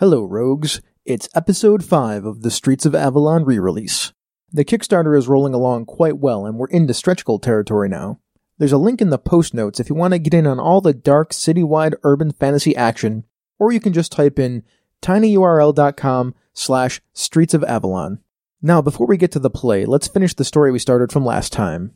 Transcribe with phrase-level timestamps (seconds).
[0.00, 0.80] Hello, rogues.
[1.04, 4.14] It's episode 5 of the Streets of Avalon re release.
[4.50, 8.18] The Kickstarter is rolling along quite well, and we're into stretch goal territory now.
[8.56, 10.80] There's a link in the post notes if you want to get in on all
[10.80, 13.26] the dark, citywide urban fantasy action,
[13.58, 14.62] or you can just type in
[15.02, 18.20] tinyurl.com slash streets of Avalon.
[18.62, 21.52] Now, before we get to the play, let's finish the story we started from last
[21.52, 21.92] time.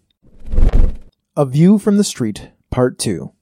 [1.38, 3.32] A View from the Street, Part 2.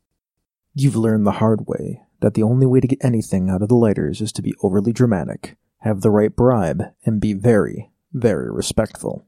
[0.76, 3.74] You've learned the hard way that the only way to get anything out of the
[3.74, 9.26] lighters is to be overly dramatic, have the right bribe, and be very, very respectful.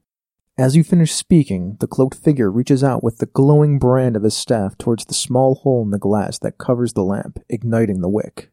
[0.57, 4.37] As you finish speaking, the cloaked figure reaches out with the glowing brand of his
[4.37, 8.49] staff towards the small hole in the glass that covers the lamp, igniting the wick.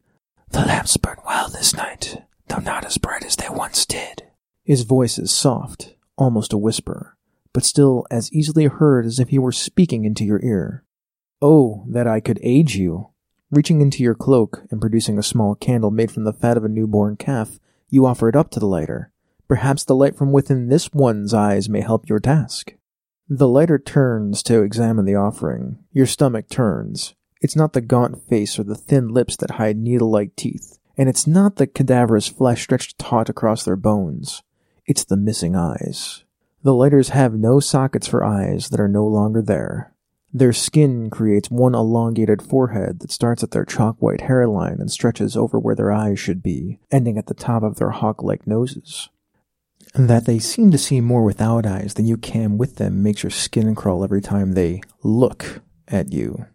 [0.49, 4.23] The lamps burn well this night, though not as bright as they once did.
[4.65, 7.17] His voice is soft, almost a whisper,
[7.53, 10.83] but still as easily heard as if he were speaking into your ear.
[11.41, 13.12] Oh, that I could aid you!
[13.53, 16.67] Reaching into your cloak and producing a small candle made from the fat of a
[16.67, 19.11] newborn calf, you offer it up to the lighter.
[19.47, 22.73] Perhaps the light from within this one's eyes may help your task.
[23.29, 25.77] The lighter turns to examine the offering.
[25.91, 27.13] Your stomach turns.
[27.41, 31.07] It's not the gaunt face or the thin lips that hide needle like teeth, and
[31.07, 34.41] it's not the cadaverous flesh stretched taut across their bones.
[34.87, 36.23] It's the missing eyes.
[36.63, 39.92] The lighters have no sockets for eyes that are no longer there.
[40.35, 45.37] Their skin creates one elongated forehead that starts at their chalk white hairline and stretches
[45.37, 49.09] over where their eyes should be, ending at the top of their hawk like noses.
[49.93, 53.29] That they seem to see more without eyes than you can with them makes your
[53.29, 56.47] skin crawl every time they look at you.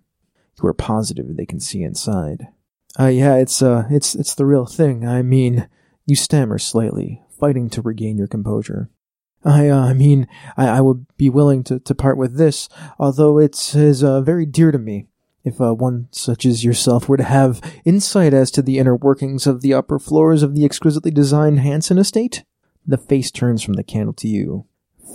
[0.61, 2.49] You are positive they can see inside.
[2.99, 5.07] Uh, yeah, it's, uh, it's, it's the real thing.
[5.07, 5.69] I mean,
[6.05, 8.91] you stammer slightly, fighting to regain your composure.
[9.45, 13.39] I, uh, I mean, I, I would be willing to, to part with this, although
[13.39, 15.07] it is uh, very dear to me.
[15.45, 19.47] If uh, one such as yourself were to have insight as to the inner workings
[19.47, 22.45] of the upper floors of the exquisitely designed Hanson estate,
[22.87, 24.67] the face turns from the candle to you.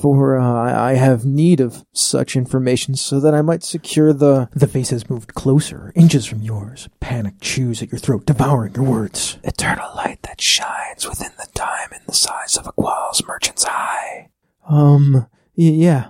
[0.03, 4.49] For uh, I have need of such information so that I might secure the.
[4.53, 6.89] The face has moved closer, inches from yours.
[6.99, 9.37] Panic chews at your throat, devouring your words.
[9.45, 14.27] Eternal light that shines within the diamond the size of a Qualls merchant's eye.
[14.67, 16.09] Um, yeah,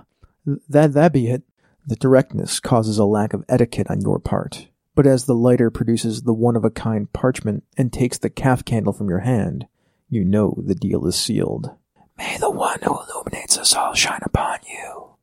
[0.68, 1.44] that that be it.
[1.86, 4.66] The directness causes a lack of etiquette on your part.
[4.96, 8.64] But as the lighter produces the one of a kind parchment and takes the calf
[8.64, 9.68] candle from your hand,
[10.08, 11.70] you know the deal is sealed.
[12.16, 15.16] May the one who illuminates us all shine upon you.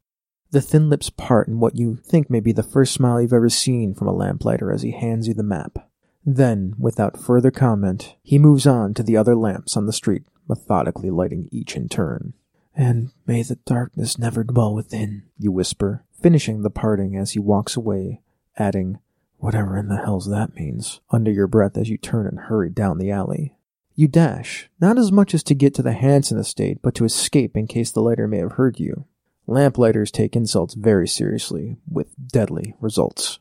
[0.51, 3.49] The thin lips part in what you think may be the first smile you've ever
[3.49, 5.89] seen from a lamplighter as he hands you the map.
[6.25, 11.09] Then, without further comment, he moves on to the other lamps on the street, methodically
[11.09, 12.33] lighting each in turn.
[12.75, 17.75] And may the darkness never dwell within, you whisper, finishing the parting as he walks
[17.75, 18.21] away,
[18.57, 18.99] adding,
[19.37, 22.97] whatever in the hell's that means, under your breath as you turn and hurry down
[22.97, 23.55] the alley.
[24.01, 27.55] You dash, not as much as to get to the Hanson estate, but to escape
[27.55, 29.05] in case the lighter may have heard you.
[29.45, 33.37] Lamplighters take insults very seriously, with deadly results.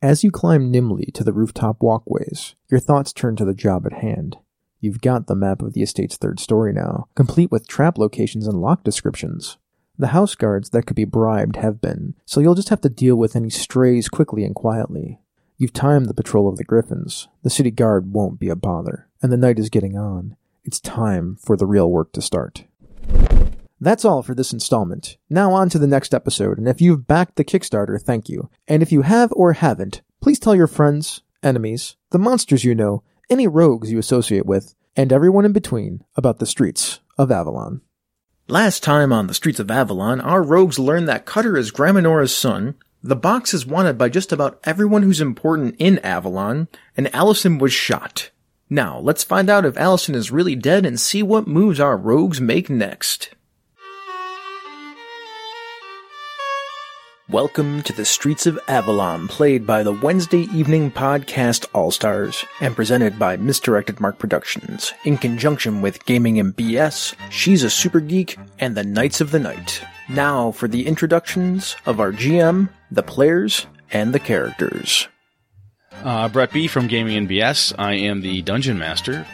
[0.00, 4.00] As you climb nimbly to the rooftop walkways, your thoughts turn to the job at
[4.00, 4.38] hand.
[4.80, 8.62] You've got the map of the estate's third story now, complete with trap locations and
[8.62, 9.58] lock descriptions.
[9.98, 13.16] The house guards that could be bribed have been, so you'll just have to deal
[13.16, 15.20] with any strays quickly and quietly.
[15.58, 17.28] You've timed the patrol of the Griffins.
[17.42, 20.36] The city guard won't be a bother, and the night is getting on.
[20.64, 22.64] It's time for the real work to start.
[23.80, 25.16] That's all for this installment.
[25.30, 28.50] Now on to the next episode, and if you've backed the Kickstarter, thank you.
[28.68, 33.02] And if you have or haven't, please tell your friends, enemies, the monsters you know,
[33.30, 37.80] any rogues you associate with, and everyone in between about the streets of Avalon.
[38.46, 42.36] Last time on the streets of Avalon, our rogues learned that Cutter is Grandma Nora's
[42.36, 42.74] son,
[43.06, 47.72] the box is wanted by just about everyone who's important in Avalon, and Allison was
[47.72, 48.30] shot.
[48.68, 52.40] Now, let's find out if Allison is really dead and see what moves our rogues
[52.40, 53.30] make next.
[57.28, 62.76] Welcome to the Streets of Avalon, played by the Wednesday Evening Podcast All Stars, and
[62.76, 68.38] presented by Misdirected Mark Productions, in conjunction with Gaming and BS, She's a Super Geek,
[68.60, 69.82] and the Knights of the Night.
[70.08, 75.08] Now for the introductions of our GM, the players, and the characters.
[76.04, 76.68] Uh, Brett B.
[76.68, 77.74] from Gaming and BS.
[77.76, 79.26] I am the Dungeon Master.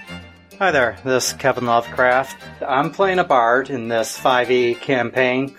[0.59, 2.41] Hi there, this is Kevin Lovecraft.
[2.67, 5.55] I'm playing a bard in this 5e campaign,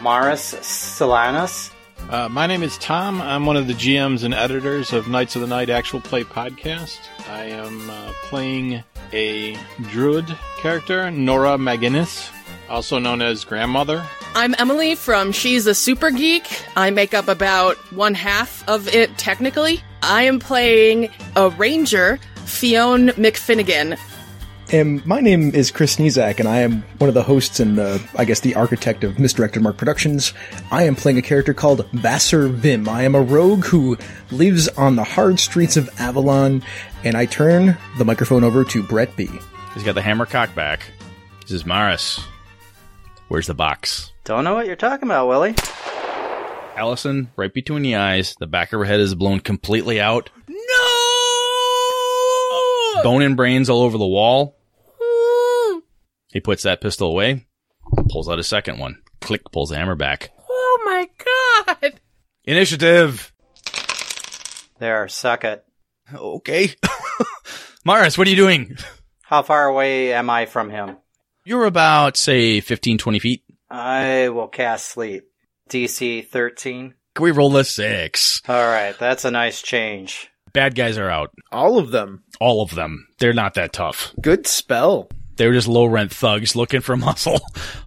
[0.00, 1.70] Maris Silanus.
[2.10, 3.20] Uh, my name is Tom.
[3.20, 6.98] I'm one of the GMs and editors of Knights of the Night Actual Play podcast.
[7.28, 9.56] I am uh, playing a
[9.90, 10.26] druid
[10.58, 12.30] character, Nora McGinnis,
[12.68, 14.04] also known as Grandmother.
[14.34, 16.46] I'm Emily from She's a Super Geek.
[16.76, 19.82] I make up about one half of it technically.
[20.02, 23.98] I am playing a ranger Fionn McFinnigan.
[24.72, 28.02] And my name is Chris Nizak, and I am one of the hosts and the,
[28.16, 30.32] I guess, the architect of Misdirected Mark Productions.
[30.72, 32.88] I am playing a character called Vassar Vim.
[32.88, 33.96] I am a rogue who
[34.32, 36.64] lives on the hard streets of Avalon,
[37.04, 39.28] and I turn the microphone over to Brett B.
[39.74, 40.80] He's got the hammer cock back.
[41.42, 42.18] This is Maris.
[43.28, 44.12] Where's the box?
[44.24, 45.54] Don't know what you're talking about, Willie.
[46.76, 50.28] Allison, right between the eyes, the back of her head is blown completely out.
[53.06, 53.12] No!
[53.12, 54.56] Bone and brains all over the wall.
[56.32, 57.46] He puts that pistol away,
[58.10, 59.00] pulls out a second one.
[59.20, 60.32] Click, pulls the hammer back.
[60.50, 61.08] Oh my
[61.80, 62.00] god!
[62.44, 63.32] Initiative!
[64.78, 65.64] There, suck it.
[66.12, 66.74] Okay.
[67.84, 68.76] Maris, what are you doing?
[69.22, 70.96] How far away am I from him?
[71.44, 73.44] You're about, say, 15, 20 feet.
[73.70, 75.24] I will cast sleep.
[75.70, 76.94] DC 13.
[77.14, 78.42] Can we roll a six?
[78.48, 80.28] Alright, that's a nice change.
[80.56, 81.34] Bad guys are out.
[81.52, 82.24] All of them.
[82.40, 83.08] All of them.
[83.18, 84.14] They're not that tough.
[84.22, 85.10] Good spell.
[85.36, 87.38] They're just low rent thugs looking for muscle.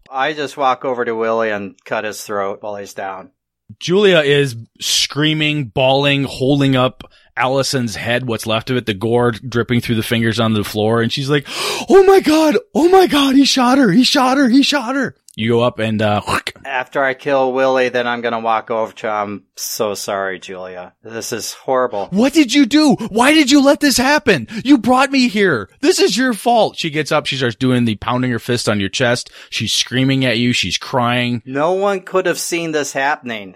[0.07, 3.31] I just walk over to Willie and cut his throat while he's down.
[3.79, 9.81] Julia is screaming, bawling, holding up Allison's head, what's left of it, the gore dripping
[9.81, 11.47] through the fingers on the floor, and she's like,
[11.89, 15.15] Oh my god, oh my god, he shot her, he shot her, he shot her.
[15.39, 16.21] You go up and, uh,
[16.65, 19.13] After I kill Willie, then I'm gonna walk over to him.
[19.13, 20.95] I'm so sorry, Julia.
[21.01, 22.07] This is horrible.
[22.11, 22.95] what did you do?
[23.09, 24.49] Why did you let this happen?
[24.65, 25.69] You brought me here.
[25.79, 26.77] This is your fault.
[26.77, 29.31] She gets up, she starts doing the pounding her fist on your chest.
[29.49, 31.41] She's screaming at you, she's crying.
[31.45, 33.55] No one could have seen this happening.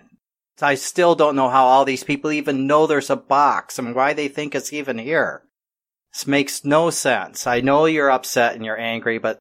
[0.61, 4.13] I still don't know how all these people even know there's a box and why
[4.13, 5.43] they think it's even here.
[6.13, 7.45] This makes no sense.
[7.45, 9.39] I know you're upset and you're angry, but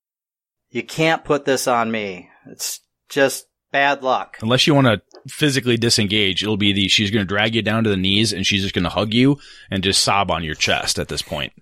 [0.72, 2.30] you can't put this on me.
[2.46, 4.38] It's just bad luck.
[4.40, 7.84] Unless you want to physically disengage, it'll be the, she's going to drag you down
[7.84, 9.38] to the knees and she's just going to hug you
[9.70, 11.52] and just sob on your chest at this point.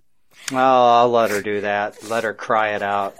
[0.53, 2.03] Oh, I'll let her do that.
[2.09, 3.17] Let her cry it out.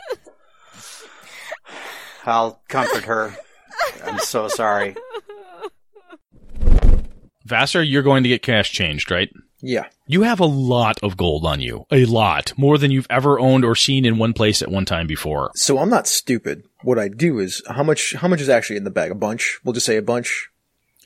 [2.25, 3.37] I'll comfort her.
[4.05, 4.95] I'm so sorry.
[7.45, 9.31] Vassar, you're going to get cash changed, right?
[9.61, 9.87] Yeah.
[10.07, 11.87] You have a lot of gold on you.
[11.91, 12.53] A lot.
[12.57, 15.51] More than you've ever owned or seen in one place at one time before.
[15.55, 16.65] So I'm not stupid.
[16.83, 19.11] What I do is how much how much is actually in the bag?
[19.11, 19.61] A bunch.
[19.65, 20.49] We'll just say a bunch.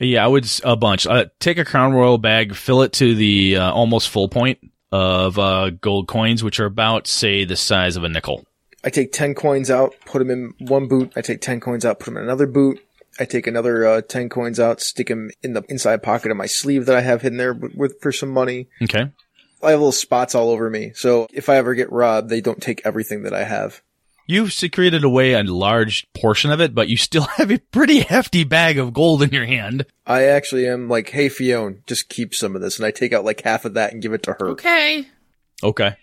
[0.01, 1.07] Yeah, I would a bunch.
[1.07, 4.59] Uh, take a Crown Royal bag, fill it to the uh, almost full point
[4.91, 8.45] of uh, gold coins, which are about, say, the size of a nickel.
[8.85, 11.13] I take 10 coins out, put them in one boot.
[11.17, 12.84] I take 10 coins out, put them in another boot.
[13.19, 16.47] I take another uh, 10 coins out, stick them in the inside pocket of my
[16.47, 18.69] sleeve that I have hidden there with, with for some money.
[18.83, 19.11] Okay.
[19.63, 20.93] I have little spots all over me.
[20.95, 23.83] So if I ever get robbed, they don't take everything that I have.
[24.27, 28.45] You've secreted away a large portion of it, but you still have a pretty hefty
[28.45, 29.87] bag of gold in your hand.
[30.07, 32.79] I actually am like, hey, Fiona, just keep some of this.
[32.79, 34.49] And I take out like half of that and give it to her.
[34.51, 35.07] Okay.
[35.63, 35.97] Okay.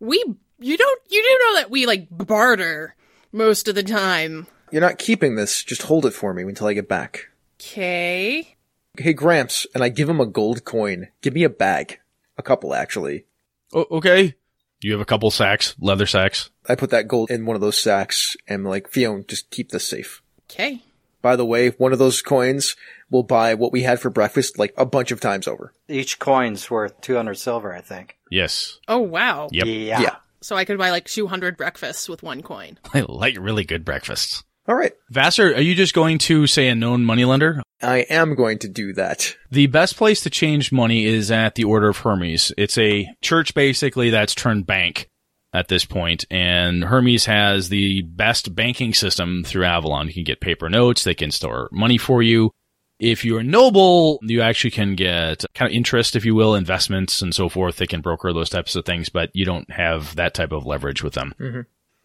[0.00, 0.22] We
[0.58, 2.94] you don't you do know that we like barter
[3.32, 4.46] most of the time.
[4.74, 5.62] You're not keeping this.
[5.62, 7.28] Just hold it for me until I get back.
[7.60, 8.56] Okay.
[8.98, 9.68] Hey, Gramps.
[9.72, 11.10] And I give him a gold coin.
[11.20, 12.00] Give me a bag.
[12.36, 13.24] A couple, actually.
[13.72, 14.34] O- okay.
[14.80, 16.50] You have a couple sacks, leather sacks.
[16.68, 19.86] I put that gold in one of those sacks and like, Fiona, just keep this
[19.88, 20.20] safe.
[20.50, 20.82] Okay.
[21.22, 22.74] By the way, one of those coins
[23.10, 25.72] will buy what we had for breakfast like a bunch of times over.
[25.88, 28.18] Each coin's worth 200 silver, I think.
[28.28, 28.80] Yes.
[28.88, 29.50] Oh wow.
[29.52, 29.66] Yep.
[29.66, 30.00] Yeah.
[30.00, 30.16] Yeah.
[30.40, 32.76] So I could buy like 200 breakfasts with one coin.
[32.92, 34.42] I like really good breakfasts.
[34.66, 34.92] All right.
[35.10, 37.62] Vassar, are you just going to say a known moneylender?
[37.82, 39.36] I am going to do that.
[39.50, 42.52] The best place to change money is at the Order of Hermes.
[42.56, 45.08] It's a church basically that's turned bank
[45.52, 50.08] at this point, and Hermes has the best banking system through Avalon.
[50.08, 52.50] You can get paper notes, they can store money for you.
[52.98, 57.22] If you're a noble, you actually can get kind of interest, if you will, investments
[57.22, 57.76] and so forth.
[57.76, 61.02] They can broker those types of things, but you don't have that type of leverage
[61.02, 61.34] with them.
[61.38, 61.60] Mm-hmm.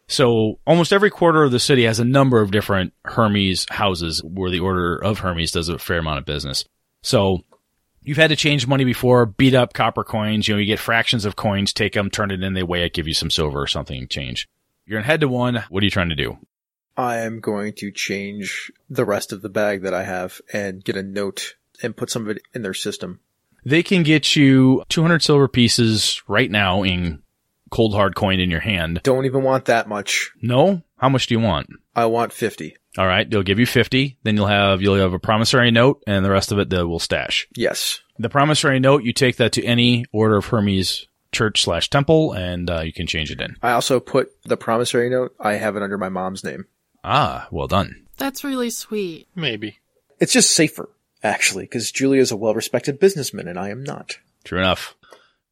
[0.10, 4.50] So almost every quarter of the city has a number of different Hermes houses where
[4.50, 6.66] the Order of Hermes does a fair amount of business.
[7.04, 7.46] So
[8.02, 10.48] you've had to change money before, beat up copper coins.
[10.48, 12.94] You know, you get fractions of coins, take them, turn it in, they weigh it,
[12.94, 14.50] give you some silver or something, change.
[14.88, 15.64] You're gonna head to one.
[15.70, 16.40] What are you trying to do?
[16.98, 20.98] I am going to change the rest of the bag that I have and get
[20.98, 23.20] a note and put some of it in their system.
[23.64, 27.22] They can get you 200 silver pieces right now in
[27.70, 29.02] cold hard coin in your hand.
[29.04, 30.32] Don't even want that much.
[30.42, 30.82] No?
[30.98, 31.70] How much do you want?
[31.96, 32.76] I want 50.
[32.98, 34.18] All right, they'll give you 50.
[34.24, 37.00] Then you'll have, you'll have a promissory note and the rest of it they will
[37.00, 37.48] stash.
[37.56, 38.02] Yes.
[38.18, 42.70] The promissory note, you take that to any Order of Hermes church slash temple and
[42.70, 43.56] uh, you can change it in.
[43.62, 45.36] I also put the promissory note.
[45.40, 46.66] I have it under my mom's name.
[47.04, 48.06] Ah, well done.
[48.18, 49.28] That's really sweet.
[49.36, 49.80] Maybe.
[50.20, 50.90] It's just safer,
[51.24, 54.18] actually, because Julia's a well-respected businessman and I am not.
[54.44, 54.96] True enough.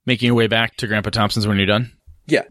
[0.05, 1.93] Making your way back to Grandpa Thompson's when you're done.
[2.27, 2.43] Yeah.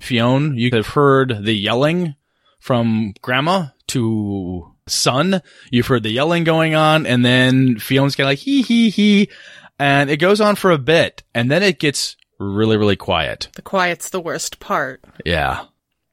[0.00, 2.14] Fionn, you have heard the yelling
[2.58, 5.42] from Grandma to son.
[5.70, 9.30] You've heard the yelling going on, and then Fionn's kind of like hee hee hee,
[9.78, 13.48] and it goes on for a bit, and then it gets really really quiet.
[13.54, 15.04] The quiet's the worst part.
[15.24, 15.64] Yeah,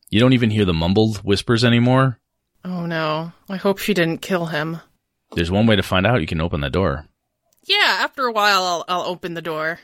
[0.09, 2.19] you don't even hear the mumbled whispers anymore.
[2.65, 3.33] Oh no.
[3.49, 4.79] I hope she didn't kill him.
[5.35, 6.21] There's one way to find out.
[6.21, 7.05] You can open the door.
[7.65, 9.79] Yeah, after a while I'll I'll open the door.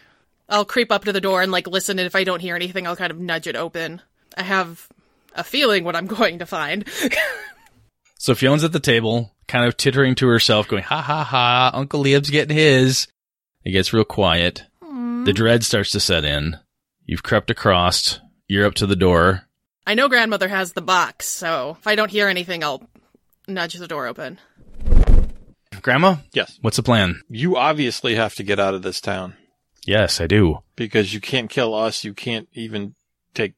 [0.49, 2.87] I'll creep up to the door and like listen and if I don't hear anything
[2.87, 4.01] I'll kind of nudge it open.
[4.37, 4.87] I have
[5.35, 6.85] a feeling what I'm going to find.
[8.17, 12.03] So Fionn's at the table, kind of tittering to herself, going, ha ha ha, Uncle
[12.03, 13.07] Liam's getting his.
[13.63, 14.63] It gets real quiet.
[14.81, 16.57] The dread starts to set in.
[17.05, 18.19] You've crept across.
[18.47, 19.43] You're up to the door.
[19.85, 22.83] I know grandmother has the box, so if I don't hear anything I'll
[23.47, 24.39] nudge the door open.
[25.81, 26.57] Grandma, Yes.
[26.61, 27.21] what's the plan?
[27.29, 29.35] You obviously have to get out of this town
[29.85, 30.59] Yes, I do.
[30.75, 32.03] because you can't kill us.
[32.03, 32.95] You can't even
[33.33, 33.53] take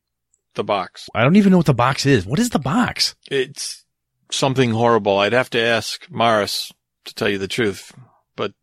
[0.56, 1.10] the box.
[1.16, 2.26] I don't even know what the box is.
[2.26, 3.16] What is the box?
[3.30, 3.86] It's
[4.32, 5.18] something horrible.
[5.18, 6.72] I'd have to ask Maris
[7.06, 7.92] to tell you the truth,
[8.36, 8.54] but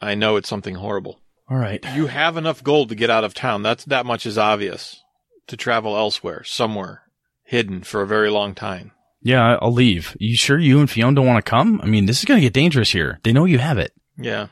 [0.00, 1.20] I know it's something horrible.
[1.48, 1.84] All right.
[1.94, 3.62] You have enough gold to get out of town.
[3.62, 5.02] That's that much is obvious.
[5.48, 7.02] To travel elsewhere, somewhere
[7.42, 8.92] hidden for a very long time.
[9.20, 10.16] Yeah, I'll leave.
[10.20, 11.80] You sure you and Fionn don't want to come?
[11.82, 13.18] I mean, this is going to get dangerous here.
[13.24, 13.92] They know you have it.
[14.16, 14.46] Yeah,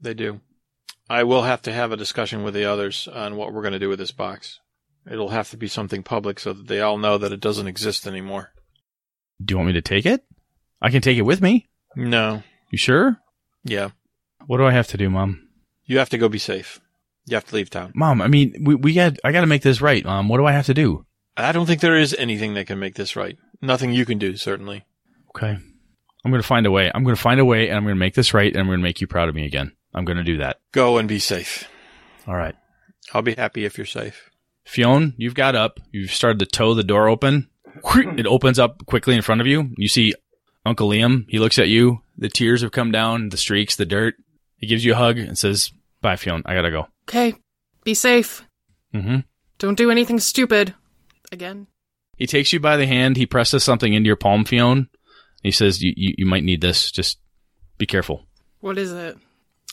[0.00, 0.40] they do.
[1.14, 3.78] I will have to have a discussion with the others on what we're going to
[3.78, 4.58] do with this box.
[5.08, 8.04] It'll have to be something public so that they all know that it doesn't exist
[8.08, 8.50] anymore.
[9.40, 10.24] Do you want me to take it?
[10.82, 11.68] I can take it with me.
[11.94, 12.42] No.
[12.72, 13.18] You sure?
[13.62, 13.90] Yeah.
[14.48, 15.48] What do I have to do, Mom?
[15.84, 16.80] You have to go be safe.
[17.26, 17.92] You have to leave town.
[17.94, 20.04] Mom, I mean, we, we got, I got to make this right.
[20.04, 21.06] Mom, what do I have to do?
[21.36, 23.38] I don't think there is anything that can make this right.
[23.62, 24.84] Nothing you can do, certainly.
[25.36, 25.56] Okay.
[26.24, 26.90] I'm going to find a way.
[26.92, 28.66] I'm going to find a way and I'm going to make this right and I'm
[28.66, 29.73] going to make you proud of me again.
[29.94, 30.58] I'm going to do that.
[30.72, 31.68] Go and be safe.
[32.26, 32.54] All right.
[33.12, 34.30] I'll be happy if you're safe.
[34.64, 35.78] Fionn, you've got up.
[35.92, 37.48] You've started to tow the door open.
[37.94, 39.70] It opens up quickly in front of you.
[39.76, 40.14] You see
[40.64, 41.26] Uncle Liam.
[41.28, 42.00] He looks at you.
[42.16, 44.14] The tears have come down, the streaks, the dirt.
[44.56, 46.42] He gives you a hug and says, Bye, Fionn.
[46.46, 46.86] I gotta go.
[47.08, 47.34] Okay.
[47.82, 48.46] Be safe.
[48.94, 49.18] Mm-hmm.
[49.58, 50.74] Don't do anything stupid.
[51.32, 51.66] Again.
[52.16, 53.16] He takes you by the hand.
[53.16, 54.88] He presses something into your palm, Fionn.
[55.42, 56.90] He says, you, you, you might need this.
[56.90, 57.18] Just
[57.76, 58.24] be careful.
[58.60, 59.18] What is it?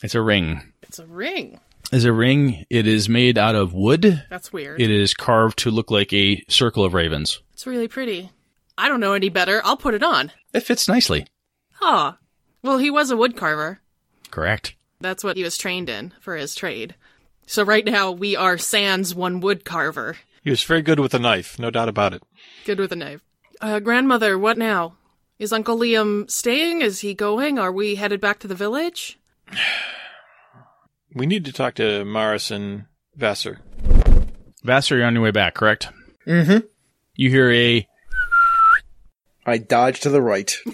[0.02, 0.72] It's a ring.
[0.82, 1.60] It's a ring.
[1.92, 2.64] It's a ring.
[2.70, 4.24] It is made out of wood.
[4.30, 4.80] That's weird.
[4.80, 7.40] It is carved to look like a circle of ravens.
[7.52, 8.30] It's really pretty.
[8.78, 9.60] I don't know any better.
[9.64, 10.32] I'll put it on.
[10.52, 11.26] It fits nicely.
[11.80, 12.18] Ah.
[12.62, 13.80] Well, he was a wood carver.
[14.30, 14.74] Correct.
[15.00, 16.94] That's what he was trained in for his trade.
[17.46, 20.16] So right now we are Sans one wood carver.
[20.42, 22.22] He was very good with a knife, no doubt about it.
[22.64, 23.20] Good with a knife.
[23.60, 24.96] Uh, grandmother, what now?
[25.38, 26.82] Is Uncle Liam staying?
[26.82, 27.58] Is he going?
[27.58, 29.18] Are we headed back to the village?
[31.14, 33.58] We need to talk to Maris and Vassar.
[34.64, 35.90] Vassar, you're on your way back, correct?
[36.26, 36.66] Mm-hmm.
[37.16, 37.86] You hear a
[39.44, 40.54] I dodge to the right.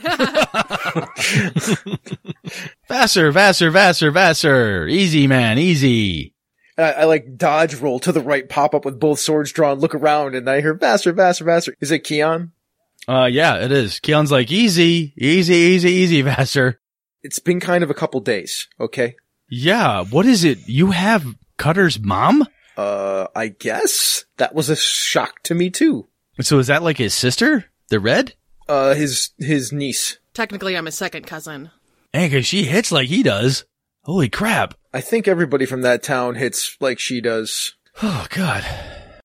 [2.88, 4.86] Vassar, Vassar, Vassar, Vassar.
[4.86, 6.34] Easy, man, easy.
[6.76, 9.94] I, I like dodge roll to the right, pop up with both swords drawn, look
[9.94, 11.74] around, and I hear Vassar, Vassar, Vassar.
[11.80, 12.52] Is it Keon?
[13.08, 14.00] Uh, yeah, it is.
[14.00, 16.78] Keon's like, easy, easy, easy, easy, Vassar.
[17.28, 19.14] It's been kind of a couple days, okay?
[19.50, 20.66] Yeah, what is it?
[20.66, 22.46] You have Cutter's mom?
[22.74, 26.08] Uh, I guess that was a shock to me too.
[26.40, 27.66] So is that like his sister?
[27.90, 28.32] The red?
[28.66, 30.18] Uh, his, his niece.
[30.32, 31.70] Technically, I'm his second cousin.
[32.14, 33.66] Hey, cause she hits like he does.
[34.04, 34.72] Holy crap.
[34.94, 37.74] I think everybody from that town hits like she does.
[38.02, 38.64] Oh, God.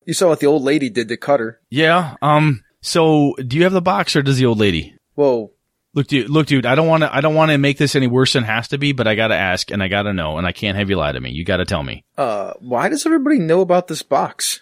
[0.03, 1.61] You saw what the old lady did to Cutter.
[1.69, 4.93] Yeah, um, so do you have the box or does the old lady?
[5.13, 5.52] Whoa.
[5.95, 8.07] Look, dude, look, dude, I don't want to, I don't want to make this any
[8.07, 10.47] worse than it has to be, but I gotta ask and I gotta know and
[10.47, 11.31] I can't have you lie to me.
[11.31, 12.03] You gotta tell me.
[12.17, 14.59] Uh, why does everybody know about this box?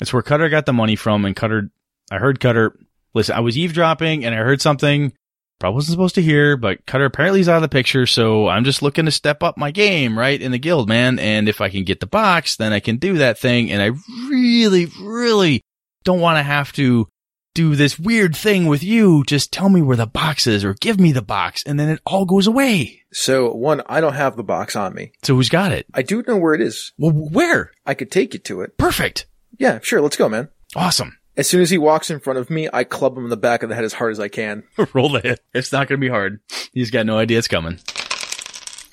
[0.00, 1.70] It's where Cutter got the money from, and Cutter,
[2.10, 2.76] I heard Cutter,
[3.14, 5.12] listen, I was eavesdropping and I heard something
[5.60, 8.64] probably wasn't supposed to hear, but Cutter apparently is out of the picture, so I'm
[8.64, 11.18] just looking to step up my game, right, in the guild, man.
[11.18, 13.92] And if I can get the box, then I can do that thing, and I
[14.28, 15.62] really, really
[16.02, 17.08] don't want to have to
[17.54, 19.24] do this weird thing with you.
[19.26, 22.00] Just tell me where the box is or give me the box, and then it
[22.04, 23.02] all goes away.
[23.12, 25.12] So, one, I don't have the box on me.
[25.22, 25.86] So who's got it?
[25.94, 26.92] I do know where it is.
[26.98, 27.70] Well, where?
[27.86, 28.76] I could take you to it.
[28.76, 29.26] Perfect.
[29.56, 30.48] Yeah, sure, let's go, man.
[30.74, 31.16] Awesome.
[31.36, 33.62] As soon as he walks in front of me, I club him in the back
[33.62, 34.64] of the head as hard as I can.
[34.94, 35.40] Roll the hit.
[35.52, 36.40] It's not going to be hard.
[36.72, 37.78] He's got no idea it's coming.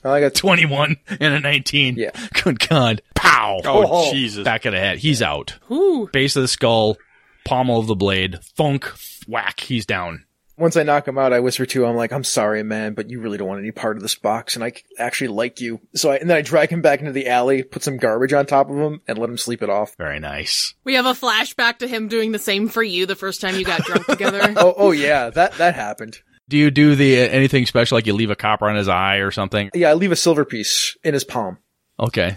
[0.04, 1.96] I got 21 and a 19.
[1.98, 2.10] Yeah.
[2.44, 3.04] Good God.
[3.16, 3.60] Pow.
[3.64, 3.88] Oh, Oh.
[3.90, 4.12] oh.
[4.12, 4.44] Jesus.
[4.44, 4.98] Back of the head.
[4.98, 5.58] He's out.
[5.72, 6.10] Ooh.
[6.12, 6.98] Base of the skull,
[7.46, 8.92] pommel of the blade, thunk,
[9.28, 9.60] whack.
[9.60, 10.26] He's down.
[10.58, 13.20] Once I knock him out, I whisper to him, like, I'm sorry, man, but you
[13.20, 15.80] really don't want any part of this box, and I actually like you.
[15.96, 18.46] So I, and then I drag him back into the alley, put some garbage on
[18.46, 19.96] top of him, and let him sleep it off.
[19.98, 20.76] Very nice.
[20.84, 23.66] We have a flashback to him doing the same for you the first time you
[23.66, 24.54] got drunk together.
[24.62, 26.20] Oh, oh yeah, that, that happened.
[26.48, 29.18] Do you do the uh, anything special like you leave a copper on his eye
[29.18, 29.70] or something?
[29.74, 31.58] Yeah, I leave a silver piece in his palm.
[32.00, 32.36] Okay.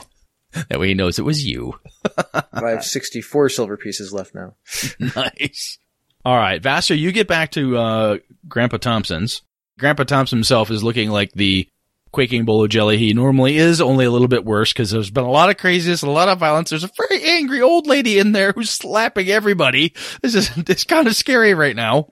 [0.68, 1.78] That way he knows it was you.
[2.52, 4.54] I have 64 silver pieces left now.
[4.98, 5.78] nice.
[6.24, 8.18] All right, Vassar, you get back to uh,
[8.48, 9.42] Grandpa Thompson's.
[9.78, 11.68] Grandpa Thompson himself is looking like the
[12.12, 15.24] quaking bowl of jelly he normally is, only a little bit worse because there's been
[15.24, 16.70] a lot of craziness, a lot of violence.
[16.70, 19.92] There's a very angry old lady in there who's slapping everybody.
[20.22, 22.08] This is it's kind of scary right now.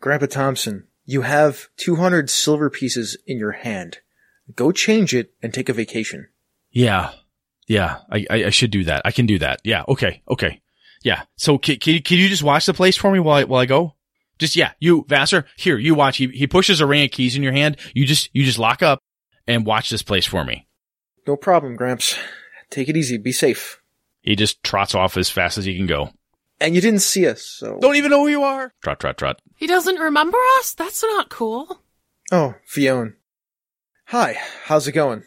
[0.00, 3.98] Grandpa Thompson, you have 200 silver pieces in your hand.
[4.54, 6.28] Go change it and take a vacation.
[6.70, 7.10] Yeah,
[7.70, 9.02] yeah, I, I, I should do that.
[9.04, 9.60] I can do that.
[9.62, 10.60] Yeah, okay, okay.
[11.04, 11.22] Yeah.
[11.36, 13.66] So can, can, can you just watch the place for me while I, while I
[13.66, 13.94] go?
[14.40, 16.16] Just yeah, you Vassar, here you watch.
[16.16, 17.76] He he pushes a ring of keys in your hand.
[17.94, 18.98] You just you just lock up
[19.46, 20.66] and watch this place for me.
[21.28, 22.18] No problem, Gramps.
[22.70, 23.18] Take it easy.
[23.18, 23.80] Be safe.
[24.20, 26.10] He just trots off as fast as he can go.
[26.60, 27.78] And you didn't see us, so.
[27.80, 28.74] Don't even know who you are.
[28.82, 29.40] Trot trot trot.
[29.56, 30.74] he doesn't remember us?
[30.74, 31.82] That's not cool.
[32.32, 33.12] Oh, Fiona.
[34.06, 35.22] Hi, how's it going?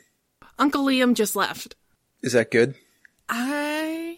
[0.59, 1.75] Uncle Liam just left.
[2.23, 2.75] Is that good?
[3.29, 4.17] I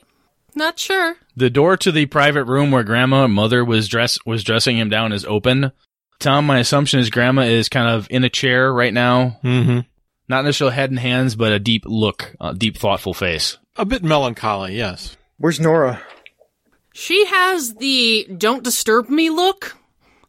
[0.56, 1.16] not sure.
[1.36, 4.90] The door to the private room where Grandma and Mother was dress was dressing him
[4.90, 5.72] down is open.
[6.20, 9.40] Tom, my assumption is Grandma is kind of in a chair right now.
[9.44, 9.80] Mm-hmm.
[10.30, 13.58] Not necessarily head and hands, but a deep look, a deep thoughtful face.
[13.76, 15.18] A bit melancholy, yes.
[15.38, 16.02] Where's Nora?
[16.94, 19.76] She has the don't disturb me look,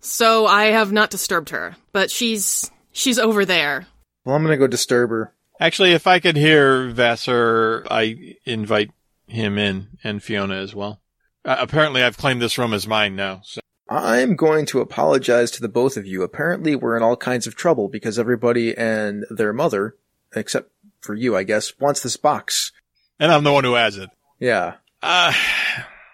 [0.00, 1.76] so I have not disturbed her.
[1.92, 3.87] But she's she's over there.
[4.25, 5.33] Well, I'm gonna go disturb her.
[5.58, 8.90] Actually, if I could hear Vassar, I invite
[9.26, 11.00] him in and Fiona as well.
[11.44, 13.40] Uh, apparently, I've claimed this room as mine now.
[13.44, 13.60] So.
[13.88, 16.22] I'm going to apologize to the both of you.
[16.22, 19.96] Apparently, we're in all kinds of trouble because everybody and their mother,
[20.34, 20.70] except
[21.00, 22.72] for you, I guess, wants this box.
[23.20, 24.10] And I'm the one who has it.
[24.40, 24.75] Yeah.
[25.02, 25.32] Uh,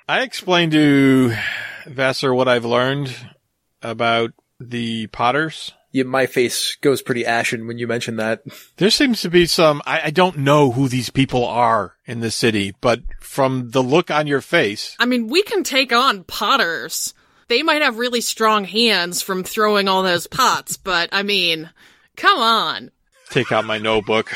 [0.06, 1.34] I explained to
[1.86, 3.14] Vassar what I've learned
[3.80, 5.72] about the Potters.
[5.92, 6.04] Yeah.
[6.04, 8.42] My face goes pretty ashen when you mention that.
[8.76, 12.30] There seems to be some, I, I don't know who these people are in the
[12.30, 17.14] city, but from the look on your face, I mean, we can take on potters.
[17.48, 21.70] They might have really strong hands from throwing all those pots, but I mean,
[22.16, 22.90] come on.
[23.30, 24.32] take out my notebook.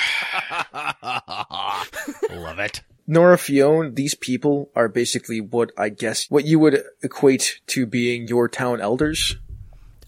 [1.02, 2.82] Love it.
[3.08, 8.26] Nora Fiona, these people are basically what I guess what you would equate to being
[8.26, 9.36] your town elders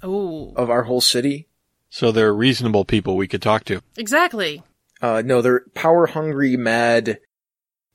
[0.02, 1.48] Oh, of our whole city.
[1.90, 3.82] So they're reasonable people we could talk to.
[3.96, 4.62] exactly.
[5.00, 7.20] Uh, no, they're power hungry, mad,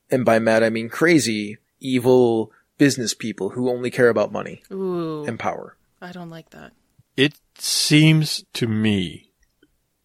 [0.10, 5.26] and by mad I mean crazy, evil business people who only care about money Ooh,
[5.26, 5.76] and power.
[6.02, 6.72] I don't like that.
[7.18, 9.32] It seems to me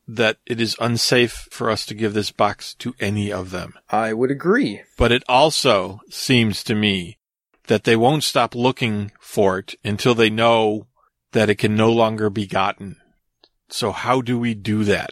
[0.07, 3.75] that it is unsafe for us to give this box to any of them.
[3.91, 4.83] I would agree.
[4.97, 7.19] But it also seems to me
[7.67, 10.87] that they won't stop looking for it until they know
[11.33, 12.97] that it can no longer be gotten.
[13.69, 15.11] So how do we do that?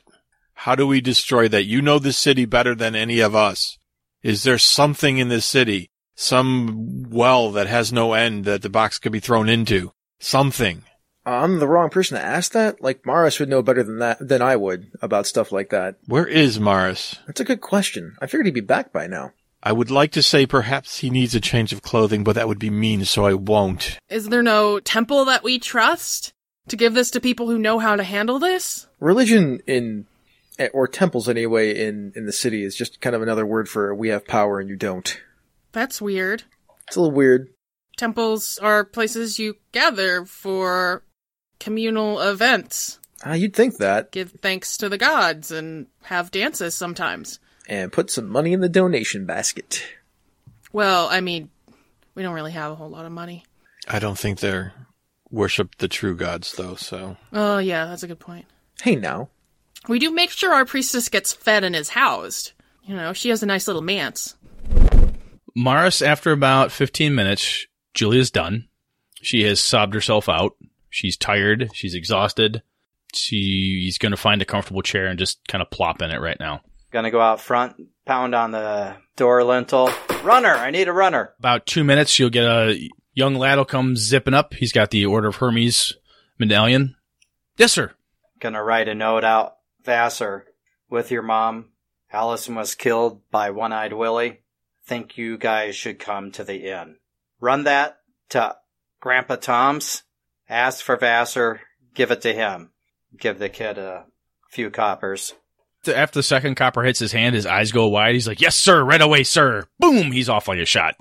[0.54, 1.66] How do we destroy that?
[1.66, 3.78] You know this city better than any of us.
[4.22, 8.98] Is there something in this city, some well that has no end that the box
[8.98, 9.92] could be thrown into?
[10.18, 10.82] Something.
[11.26, 12.80] I'm the wrong person to ask that.
[12.80, 15.96] Like Maris would know better than that than I would about stuff like that.
[16.06, 17.16] Where is Maris?
[17.26, 18.16] That's a good question.
[18.20, 19.32] I figured he'd be back by now.
[19.66, 22.60] I would like to say perhaps he needs a change of clothing, but that would
[22.60, 23.98] be mean, so I won't.
[24.08, 26.32] Is there no temple that we trust
[26.68, 28.86] to give this to people who know how to handle this?
[29.00, 30.06] Religion in
[30.72, 34.10] or temples anyway in in the city is just kind of another word for we
[34.10, 35.20] have power and you don't.
[35.72, 36.44] That's weird.
[36.86, 37.48] It's a little weird.
[37.96, 41.02] Temples are places you gather for
[41.58, 44.12] communal events, Ah, you'd think that.
[44.12, 47.40] give thanks to the gods, and have dances sometimes.
[47.68, 49.82] And put some money in the donation basket.
[50.72, 51.50] Well, I mean,
[52.14, 53.44] we don't really have a whole lot of money.
[53.88, 54.72] I don't think they're
[55.30, 58.46] worship the true gods though, so Oh, yeah, that's a good point.
[58.82, 59.28] Hey now.
[59.88, 62.52] We do make sure our priestess gets fed and is housed.
[62.84, 64.36] You know, she has a nice little manse.
[65.54, 68.68] Maris, after about 15 minutes, Julia's done.
[69.22, 70.56] She has sobbed herself out.
[70.90, 71.70] She's tired.
[71.72, 72.62] She's exhausted.
[73.14, 76.38] She's going to find a comfortable chair and just kind of plop in it right
[76.38, 76.60] now.
[76.96, 79.90] Gonna go out front, pound on the door lintel.
[80.22, 80.54] Runner!
[80.54, 81.34] I need a runner.
[81.38, 84.54] About two minutes, you'll get a young lad will come zipping up.
[84.54, 85.92] He's got the Order of Hermes
[86.38, 86.96] medallion.
[87.58, 87.92] Yes, sir.
[88.40, 89.56] Gonna write a note out.
[89.84, 90.46] Vassar,
[90.88, 91.66] with your mom.
[92.10, 94.40] Allison was killed by One Eyed Willie.
[94.86, 96.96] Think you guys should come to the inn.
[97.40, 97.98] Run that
[98.30, 98.56] to
[99.00, 100.02] Grandpa Tom's.
[100.48, 101.60] Ask for Vassar.
[101.92, 102.70] give it to him.
[103.14, 104.06] Give the kid a
[104.48, 105.34] few coppers.
[105.88, 108.14] After the second copper hits his hand, his eyes go wide.
[108.14, 110.12] He's like, "Yes, sir, right away, sir." Boom!
[110.12, 110.94] He's off like a shot.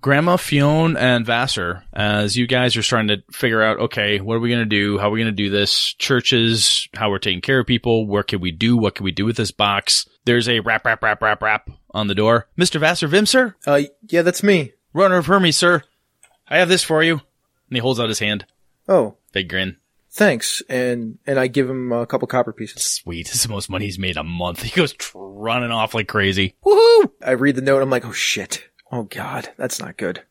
[0.00, 4.40] Grandma Fionn and Vassar, as you guys are starting to figure out, okay, what are
[4.40, 4.96] we going to do?
[4.96, 5.92] How are we going to do this?
[5.94, 8.06] Churches, how we're taking care of people.
[8.06, 8.76] What can we do?
[8.76, 10.08] What can we do with this box?
[10.24, 12.46] There's a rap, rap, rap, rap, rap on the door.
[12.56, 12.78] Mr.
[12.78, 13.56] Vassar Vim, sir?
[13.66, 14.72] Uh, yeah, that's me.
[14.92, 15.82] Runner of Hermes, sir.
[16.48, 17.14] I have this for you.
[17.14, 18.46] And he holds out his hand.
[18.88, 19.78] Oh, Big grin.
[20.18, 20.62] Thanks.
[20.68, 22.82] And and I give him a couple copper pieces.
[22.82, 23.26] Sweet.
[23.28, 24.62] This is the most money he's made a month.
[24.68, 26.56] He goes tr- running off like crazy.
[26.64, 27.10] Woohoo!
[27.24, 27.80] I read the note.
[27.80, 28.68] I'm like, oh shit.
[28.92, 30.22] Oh god, that's not good.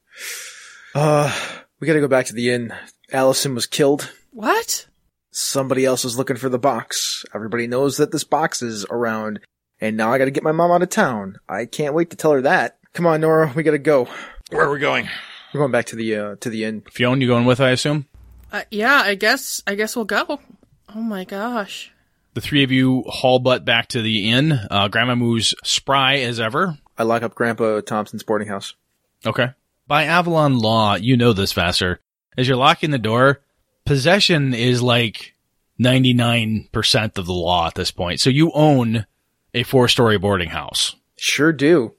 [0.94, 1.34] Uh,
[1.80, 2.74] we gotta go back to the inn.
[3.12, 4.12] Allison was killed.
[4.32, 4.88] What?
[5.32, 7.24] Somebody else was looking for the box.
[7.34, 9.40] Everybody knows that this box is around.
[9.80, 11.38] And now I gotta get my mom out of town.
[11.48, 12.80] I can't wait to tell her that.
[12.94, 14.08] Come on, Nora, we gotta go.
[14.50, 15.08] Where are we going?
[15.54, 16.84] We're going back to the, uh, to the inn.
[16.92, 18.08] Fionn, you going with, I assume?
[18.52, 19.62] Uh, yeah, I guess.
[19.68, 20.40] I guess we'll go.
[20.96, 21.92] Oh my gosh.
[22.34, 24.52] The three of you haul butt back to the inn.
[24.52, 26.78] Uh, Grandma moves spry as ever.
[26.98, 28.76] I lock up Grandpa Thompson's boarding house.
[29.26, 29.50] Okay.
[29.88, 32.00] By Avalon law, you know this, Vassar.
[32.38, 33.42] As you're locking the door,
[33.86, 35.34] possession is like
[35.80, 38.20] 99% of the law at this point.
[38.20, 39.06] So you own
[39.54, 40.96] a four story boarding house.
[41.18, 41.94] Sure do.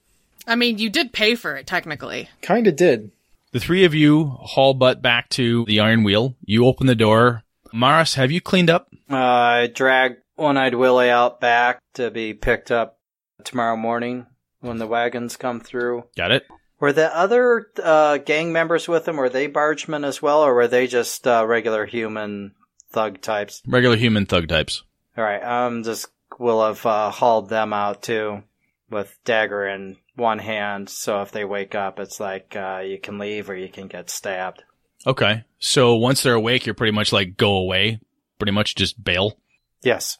[0.46, 2.28] I mean, you did pay for it, technically.
[2.40, 3.10] Kinda did.
[3.52, 6.36] The three of you haul butt back to the Iron Wheel.
[6.42, 7.44] You open the door.
[7.72, 8.88] Maris, have you cleaned up?
[9.10, 12.98] Uh, I drag one-eyed Willie out back to be picked up
[13.44, 14.26] tomorrow morning
[14.60, 16.04] when the wagons come through.
[16.16, 16.46] Got it?
[16.80, 19.16] Were the other uh, gang members with him?
[19.16, 22.54] Were they bargemen as well, or were they just uh, regular human
[22.90, 23.62] thug types?
[23.66, 24.84] Regular human thug types.
[25.16, 26.06] All right, I'm just
[26.38, 28.44] will have uh, hauled them out too,
[28.90, 30.88] with dagger in one hand.
[30.88, 34.10] So if they wake up, it's like uh, you can leave or you can get
[34.10, 34.64] stabbed.
[35.06, 35.44] Okay.
[35.58, 38.00] So once they're awake, you're pretty much like go away.
[38.38, 39.38] Pretty much just bail.
[39.82, 40.18] Yes,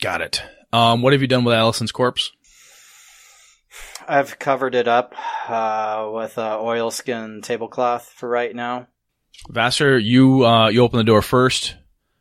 [0.00, 0.42] Got it.
[0.72, 2.32] Um, what have you done with Allison's corpse?
[4.08, 5.14] I've covered it up
[5.48, 8.86] uh, with a oilskin tablecloth for right now.
[9.50, 11.76] Vassar, you uh, you open the door first.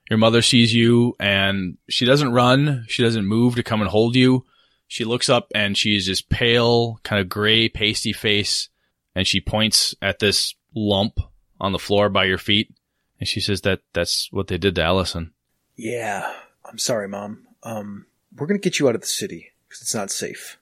[0.10, 2.86] Your mother sees you, and she doesn't run.
[2.88, 4.46] She doesn't move to come and hold you.
[4.88, 8.70] She looks up, and she's this pale, kind of gray, pasty face,
[9.16, 11.20] and she points at this lump
[11.60, 12.74] on the floor by your feet,
[13.20, 15.32] and she says that that's what they did to Allison.
[15.76, 16.32] Yeah.
[16.68, 17.48] I'm sorry, Mom.
[17.64, 20.58] Um, we're gonna get you out of the city because it's not safe.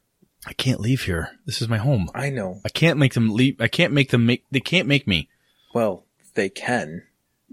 [0.45, 1.39] I can't leave here.
[1.45, 2.09] This is my home.
[2.13, 2.59] I know.
[2.65, 3.59] I can't make them leave.
[3.61, 4.43] I can't make them make.
[4.51, 5.29] They can't make me.
[5.73, 7.03] Well, they can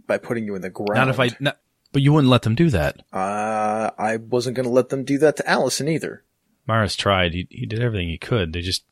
[0.06, 0.94] by putting you in the ground.
[0.94, 1.36] Not if I.
[1.38, 1.58] Not,
[1.92, 3.00] but you wouldn't let them do that.
[3.12, 6.24] Uh, I wasn't gonna let them do that to Allison either.
[6.70, 7.34] Maris tried.
[7.34, 8.52] He he did everything he could.
[8.52, 8.84] They just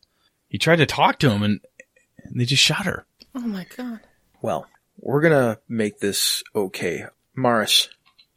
[0.48, 1.60] he tried to talk to him and,
[2.24, 3.06] and they just shot her.
[3.36, 4.00] Oh my god.
[4.42, 4.66] Well,
[4.98, 7.04] we're gonna make this okay.
[7.36, 7.88] Maris,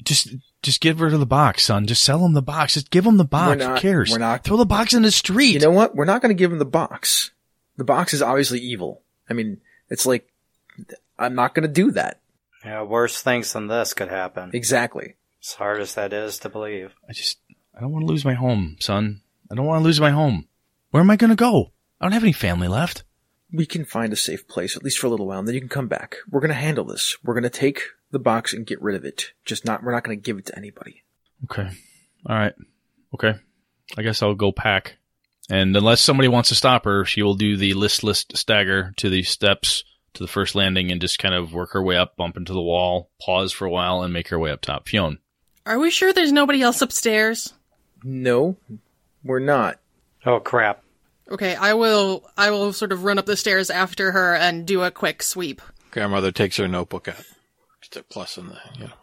[0.04, 1.88] Just just give rid of the box, son.
[1.88, 2.76] Just sell him the box.
[2.76, 3.58] Just give him the box.
[3.64, 4.12] Not- Who cares?
[4.12, 5.54] we're not- Throw the box in the street.
[5.54, 5.96] you know what?
[5.96, 7.32] We're not gonna give him the box.
[7.78, 9.02] The box is obviously evil.
[9.28, 10.30] I mean, it's like,
[11.18, 12.20] I'm not gonna do that.
[12.64, 14.52] Yeah, worse things than this could happen.
[14.54, 15.16] Exactly.
[15.44, 16.94] As hard as that is to believe.
[17.10, 17.40] I just
[17.76, 19.21] I don't want to lose my home, son.
[19.52, 20.48] I don't want to lose my home.
[20.92, 21.72] Where am I going to go?
[22.00, 23.04] I don't have any family left.
[23.52, 25.62] We can find a safe place, at least for a little while, and then you
[25.62, 26.16] can come back.
[26.30, 27.18] We're gonna handle this.
[27.22, 29.34] We're gonna take the box and get rid of it.
[29.44, 31.04] Just not, we're not gonna give it to anybody.
[31.44, 31.70] Okay.
[32.26, 32.54] All right.
[33.14, 33.36] Okay.
[33.98, 34.98] I guess I'll go pack.
[35.50, 39.24] And unless somebody wants to stop her, she will do the listless stagger to the
[39.24, 39.84] steps
[40.14, 42.62] to the first landing and just kind of work her way up, bump into the
[42.62, 44.88] wall, pause for a while, and make her way up top.
[44.88, 45.20] Fionn.
[45.66, 47.54] Are we sure there's nobody else upstairs?
[48.04, 48.56] No,
[49.24, 49.80] we're not.
[50.26, 50.84] Oh crap.
[51.30, 54.84] Okay, I will I will sort of run up the stairs after her and do
[54.84, 55.62] a quick sweep.
[55.92, 57.24] Grandmother takes her notebook out.
[57.82, 58.88] Just a plus in the, yeah.
[58.88, 58.94] know.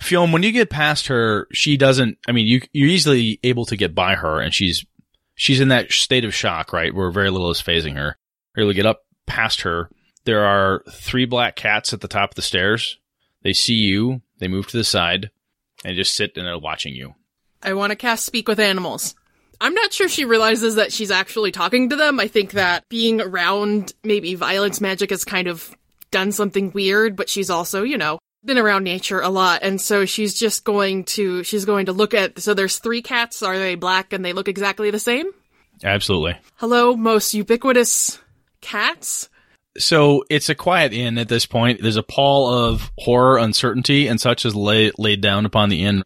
[0.00, 2.18] Fionn, when you get past her, she doesn't.
[2.26, 4.84] I mean, you you're easily able to get by her, and she's
[5.34, 8.16] she's in that state of shock, right, where very little is fazing her.
[8.56, 9.88] You're able to get up past her.
[10.24, 12.98] There are three black cats at the top of the stairs.
[13.42, 14.22] They see you.
[14.38, 15.30] They move to the side
[15.84, 17.14] and just sit and they're watching you.
[17.62, 19.14] I want to cast Speak with Animals.
[19.60, 22.18] I'm not sure she realizes that she's actually talking to them.
[22.18, 25.74] I think that being around maybe violence magic has kind of
[26.10, 29.60] done something weird, but she's also, you know, been around nature a lot.
[29.62, 33.42] And so she's just going to, she's going to look at, so there's three cats.
[33.42, 35.26] Are they black and they look exactly the same?
[35.84, 36.36] Absolutely.
[36.56, 38.20] Hello, most ubiquitous
[38.60, 39.28] cats?
[39.78, 41.80] So it's a quiet inn at this point.
[41.80, 46.02] There's a pall of horror, uncertainty, and such is lay, laid down upon the inn.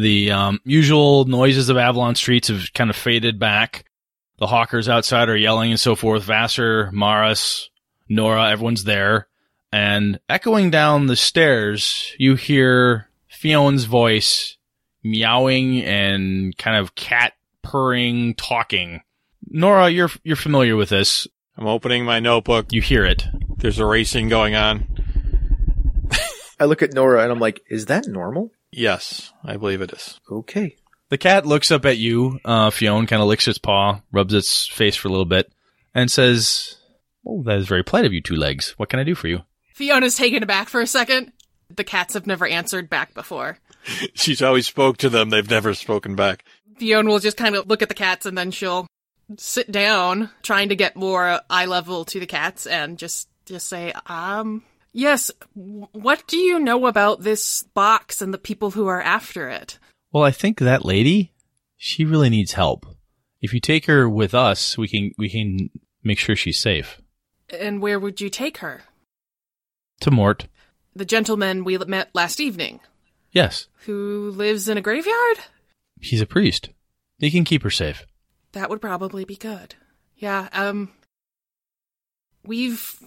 [0.00, 3.84] The um, usual noises of Avalon streets have kind of faded back.
[4.38, 6.22] The hawkers outside are yelling and so forth.
[6.22, 7.68] Vassar, Maris,
[8.08, 9.28] Nora, everyone's there.
[9.72, 14.56] And echoing down the stairs, you hear Fiona's voice
[15.02, 19.02] meowing and kind of cat purring, talking.
[19.48, 21.26] Nora, you're you're familiar with this.
[21.56, 22.72] I'm opening my notebook.
[22.72, 23.24] You hear it.
[23.58, 24.86] There's a racing going on.
[26.58, 28.50] I look at Nora and I'm like, is that normal?
[28.72, 30.18] Yes, I believe it is.
[30.30, 30.76] Okay.
[31.08, 32.38] The cat looks up at you.
[32.44, 35.52] Uh, Fiona kind of licks its paw, rubs its face for a little bit,
[35.92, 36.76] and says,
[37.26, 38.74] "Oh, that is very polite of you, two legs.
[38.76, 39.40] What can I do for you?"
[39.74, 41.32] Fiona's taken aback for a second.
[41.68, 43.58] The cats have never answered back before.
[44.14, 45.30] She's always spoke to them.
[45.30, 46.44] They've never spoken back.
[46.78, 48.86] Fiona will just kind of look at the cats and then she'll
[49.36, 53.92] sit down, trying to get more eye level to the cats, and just just say,
[54.06, 55.30] um, yes.
[55.54, 59.78] What do you know about this box and the people who are after it?
[60.12, 61.32] Well, I think that lady,
[61.76, 62.86] she really needs help.
[63.40, 65.70] If you take her with us, we can we can
[66.02, 67.00] make sure she's safe.
[67.48, 68.82] And where would you take her?
[70.00, 70.46] To Mort.
[70.94, 72.80] The gentleman we met last evening,
[73.32, 75.38] Yes, who lives in a graveyard.
[76.00, 76.70] he's a priest.
[77.18, 78.04] He can keep her safe.
[78.52, 79.74] That would probably be good.
[80.16, 80.90] Yeah, um
[82.44, 82.98] we've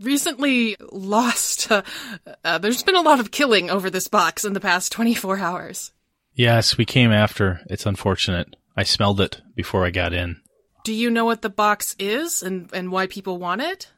[0.00, 1.82] recently lost uh,
[2.44, 5.92] uh, there's been a lot of killing over this box in the past 24 hours.
[6.34, 7.60] Yes, we came after.
[7.70, 8.56] It's unfortunate.
[8.76, 10.40] I smelled it before I got in.
[10.82, 13.90] Do you know what the box is and and why people want it?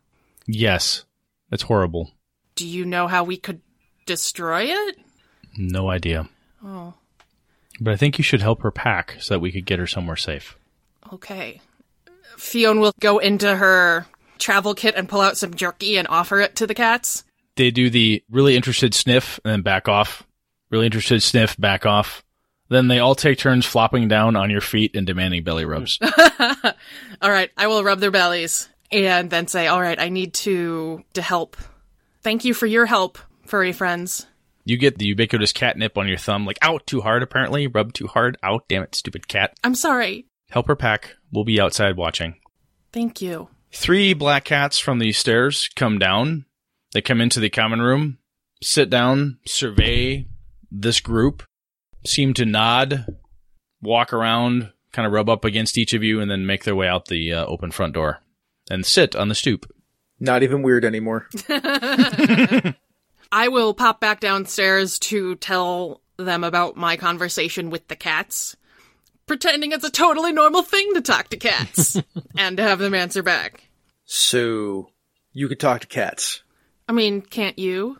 [0.46, 1.04] Yes,
[1.50, 2.12] it's horrible.
[2.54, 3.60] Do you know how we could
[4.06, 4.96] destroy it?
[5.56, 6.28] No idea.
[6.64, 6.94] Oh,
[7.80, 10.16] But I think you should help her pack so that we could get her somewhere
[10.16, 10.56] safe.
[11.12, 11.60] okay.
[12.36, 14.06] Fiona will go into her
[14.38, 17.24] travel kit and pull out some jerky and offer it to the cats.
[17.56, 20.26] They do the really interested sniff and then back off.
[20.70, 22.24] Really interested sniff, back off.
[22.68, 26.00] Then they all take turns flopping down on your feet and demanding belly rubs.
[27.22, 31.04] All right, I will rub their bellies and then say, "All right, I need to
[31.14, 31.56] to help.
[32.22, 34.26] Thank you for your help, furry friends."
[34.66, 37.68] you get the ubiquitous catnip on your thumb, like, out too hard, apparently.
[37.68, 38.36] Rub too hard.
[38.42, 39.56] Out, damn it, stupid cat.
[39.62, 40.26] I'm sorry.
[40.50, 41.14] Help her pack.
[41.32, 42.34] We'll be outside watching.
[42.92, 43.48] Thank you.
[43.78, 46.46] Three black cats from the stairs come down.
[46.92, 48.18] They come into the common room,
[48.62, 50.26] sit down, survey
[50.72, 51.44] this group,
[52.04, 53.04] seem to nod,
[53.82, 56.88] walk around, kind of rub up against each of you, and then make their way
[56.88, 58.22] out the uh, open front door
[58.68, 59.70] and sit on the stoop.
[60.18, 61.28] Not even weird anymore.
[63.30, 68.56] I will pop back downstairs to tell them about my conversation with the cats,
[69.26, 72.00] pretending it's a totally normal thing to talk to cats
[72.36, 73.65] and to have them answer back.
[74.06, 74.90] So,
[75.32, 76.42] you could talk to cats.
[76.88, 77.98] I mean, can't you?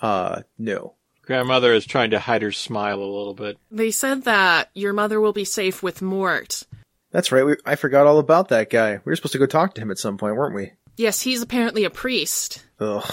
[0.00, 0.94] Uh, no.
[1.22, 3.58] Grandmother is trying to hide her smile a little bit.
[3.70, 6.62] They said that your mother will be safe with Mort.
[7.10, 7.44] That's right.
[7.44, 8.92] We, I forgot all about that guy.
[8.92, 10.72] We were supposed to go talk to him at some point, weren't we?
[10.96, 12.64] Yes, he's apparently a priest.
[12.80, 13.04] Ugh.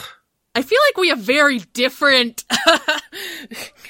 [0.53, 2.45] I feel like we have very different.
[2.49, 3.01] I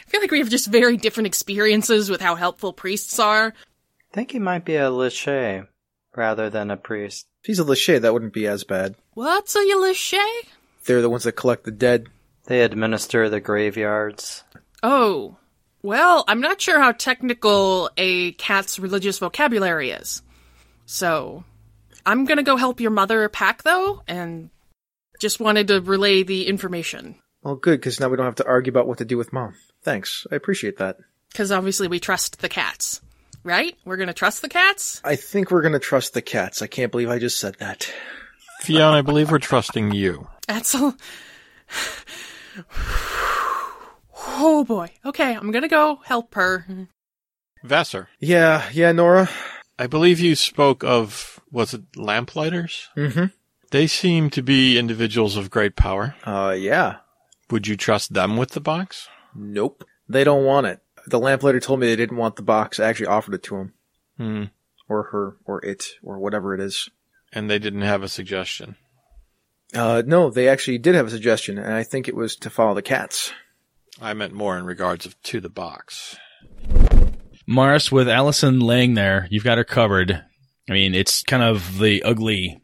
[0.08, 3.54] feel like we have just very different experiences with how helpful priests are.
[3.54, 5.68] I think he might be a Lachey
[6.18, 7.28] rather than a priest.
[7.44, 8.96] If he's a Lachey, that wouldn't be as bad.
[9.14, 10.48] What's a Yalishay?
[10.86, 12.08] They're the ones that collect the dead.
[12.46, 14.44] They administer the graveyards.
[14.84, 15.38] Oh,
[15.82, 20.22] well, I'm not sure how technical a cat's religious vocabulary is.
[20.86, 21.44] So,
[22.06, 24.50] I'm gonna go help your mother pack though, and
[25.20, 27.16] just wanted to relay the information.
[27.42, 29.56] Well, good, because now we don't have to argue about what to do with mom.
[29.84, 30.26] Thanks.
[30.32, 30.98] I appreciate that.
[31.32, 33.02] Because obviously we trust the cats.
[33.46, 33.78] Right?
[33.86, 35.00] We're gonna trust the cats?
[35.04, 36.62] I think we're gonna trust the cats.
[36.64, 37.90] I can't believe I just said that.
[38.62, 40.28] Fiona, I believe we're trusting you.
[40.48, 40.96] That's a.
[44.38, 44.90] Oh boy.
[45.06, 46.66] Okay, I'm gonna go help her.
[47.64, 49.30] Vassar, Yeah, yeah, Nora.
[49.78, 52.88] I believe you spoke of, was it lamplighters?
[52.98, 53.26] Mm-hmm.
[53.72, 56.16] They seem to be individuals of great power.
[56.24, 56.98] Uh, yeah.
[57.52, 59.08] Would you trust them with the box?
[59.36, 59.84] Nope.
[60.08, 60.80] They don't want it.
[61.08, 62.80] The lamplighter told me they didn't want the box.
[62.80, 63.74] I actually offered it to him.
[64.18, 64.44] Hmm.
[64.88, 66.90] Or her, or it, or whatever it is.
[67.34, 68.76] And they didn't have a suggestion.
[69.74, 72.76] Uh, no, they actually did have a suggestion, and I think it was to follow
[72.76, 73.34] the cats.
[74.00, 76.18] I meant more in regards of to the box.
[77.48, 80.24] Maris, with Allison laying there, you've got her covered.
[80.70, 82.62] I mean, it's kind of the ugly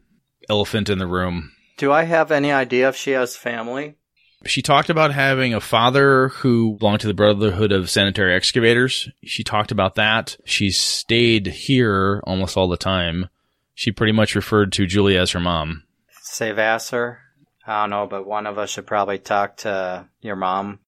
[0.48, 1.52] elephant in the room.
[1.76, 3.96] Do I have any idea if she has family?
[4.44, 9.08] She talked about having a father who belonged to the Brotherhood of Sanitary Excavators.
[9.22, 10.36] She talked about that.
[10.44, 13.28] She stayed here almost all the time.
[13.74, 15.84] She pretty much referred to Julie as her mom.
[16.20, 17.20] Say Vassar?
[17.66, 20.80] I don't know, but one of us should probably talk to your mom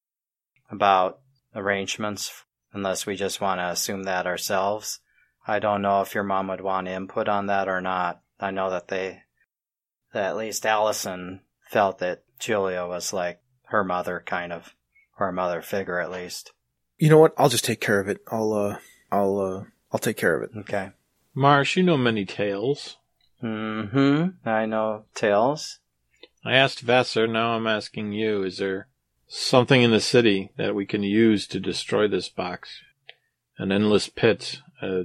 [0.70, 1.20] about
[1.54, 4.98] arrangements, unless we just want to assume that ourselves.
[5.46, 8.20] I don't know if your mom would want input on that or not.
[8.40, 9.22] I know that they,
[10.12, 13.40] that at least Allison felt that Julia was like
[13.74, 14.74] her mother, kind of,
[15.18, 16.52] or a mother figure at least.
[16.96, 17.34] You know what?
[17.36, 18.20] I'll just take care of it.
[18.30, 18.78] I'll, uh,
[19.10, 20.56] I'll, uh, I'll take care of it.
[20.60, 20.90] Okay.
[21.34, 22.96] Maris, you know many tales.
[23.42, 24.48] Mm-hmm.
[24.48, 25.80] I know tales.
[26.44, 28.86] I asked Vassar, now I'm asking you, is there
[29.26, 32.80] something in the city that we can use to destroy this box?
[33.58, 35.04] An endless pit, a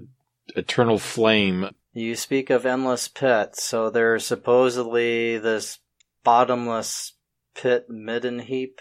[0.55, 1.69] eternal flame.
[1.93, 5.79] You speak of endless pits, so there's supposedly this
[6.23, 7.13] bottomless
[7.61, 8.79] pit midden heap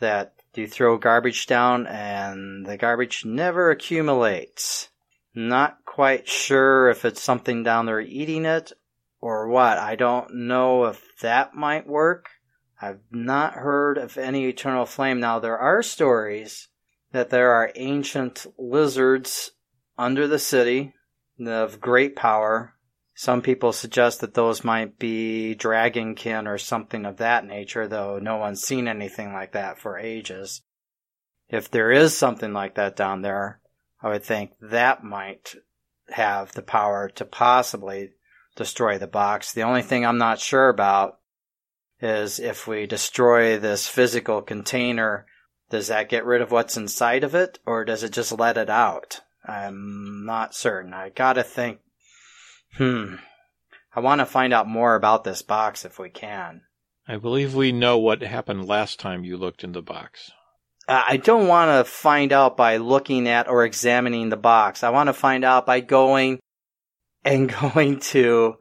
[0.00, 4.88] that you throw garbage down and the garbage never accumulates.
[5.34, 8.72] Not quite sure if it's something down there eating it
[9.20, 9.78] or what.
[9.78, 12.30] I don't know if that might work.
[12.80, 15.20] I've not heard of any eternal flame.
[15.20, 16.68] Now, there are stories
[17.12, 19.52] that there are ancient lizards
[19.96, 20.94] under the city
[21.38, 22.74] of great power.
[23.18, 28.36] Some people suggest that those might be dragonkin or something of that nature, though no
[28.36, 30.60] one's seen anything like that for ages.
[31.48, 33.60] If there is something like that down there,
[34.02, 35.54] I would think that might
[36.10, 38.10] have the power to possibly
[38.54, 39.50] destroy the box.
[39.50, 41.18] The only thing I'm not sure about
[42.02, 45.24] is if we destroy this physical container,
[45.70, 48.68] does that get rid of what's inside of it or does it just let it
[48.68, 49.22] out?
[49.42, 50.92] I'm not certain.
[50.92, 51.78] I gotta think,
[52.74, 53.14] hmm,
[53.94, 56.62] I want to find out more about this box if we can.
[57.08, 60.30] I believe we know what happened last time you looked in the box.
[60.88, 64.82] Uh, I don't want to find out by looking at or examining the box.
[64.82, 66.40] I want to find out by going
[67.24, 68.56] and going to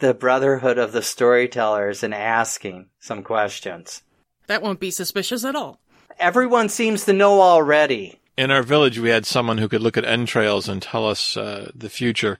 [0.00, 4.02] the Brotherhood of the Storytellers and asking some questions.
[4.48, 5.80] That won't be suspicious at all.
[6.18, 8.20] Everyone seems to know already.
[8.36, 11.70] In our village, we had someone who could look at entrails and tell us uh,
[11.74, 12.38] the future.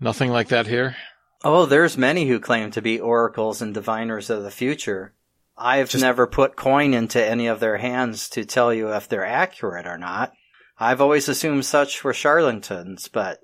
[0.00, 0.96] Nothing like that here?
[1.44, 5.14] Oh, there's many who claim to be oracles and diviners of the future.
[5.56, 9.24] I've Just- never put coin into any of their hands to tell you if they're
[9.24, 10.32] accurate or not.
[10.78, 13.40] I've always assumed such were charlatans, but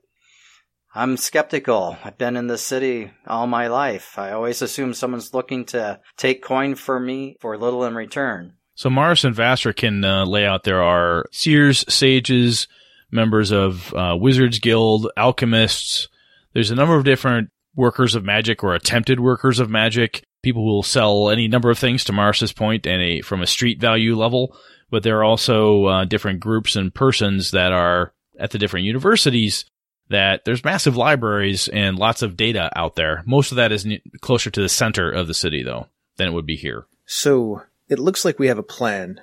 [0.94, 1.96] I'm skeptical.
[2.04, 4.18] I've been in this city all my life.
[4.18, 8.54] I always assume someone's looking to take coin for me for little in return.
[8.74, 12.68] So Maris and Vassar can uh, lay out there are seers, sages,
[13.10, 16.08] members of uh, Wizards Guild, alchemists.
[16.52, 20.24] There's a number of different workers of magic or attempted workers of magic.
[20.42, 23.80] People will sell any number of things to Maris's point and a from a street
[23.80, 24.56] value level,
[24.90, 29.64] but there are also uh, different groups and persons that are at the different universities
[30.08, 33.22] that there's massive libraries and lots of data out there.
[33.24, 33.86] Most of that is
[34.20, 35.86] closer to the center of the city though
[36.16, 36.86] than it would be here.
[37.06, 39.20] So it looks like we have a plan.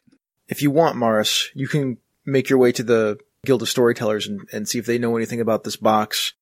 [0.47, 4.47] If you want, Maris, you can make your way to the Guild of Storytellers and,
[4.51, 6.33] and see if they know anything about this box,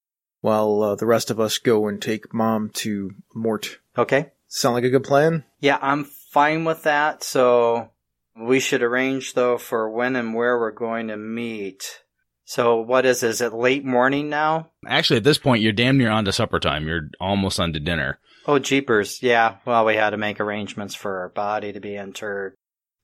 [0.47, 3.79] while uh, the rest of us go and take Mom to Mort.
[3.97, 4.31] Okay?
[4.47, 5.43] Sound like a good plan?
[5.59, 7.21] Yeah, I'm fine with that.
[7.21, 7.89] So
[8.33, 12.01] we should arrange though for when and where we're going to meet.
[12.45, 14.69] So what is is it late morning now?
[14.87, 16.87] Actually, at this point, you're damn near on to supper time.
[16.87, 18.17] You're almost on to dinner.
[18.45, 19.57] Oh jeepers, yeah.
[19.65, 22.55] Well, we had to make arrangements for our body to be interred.